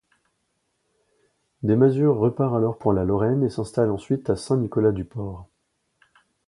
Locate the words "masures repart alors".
1.75-2.79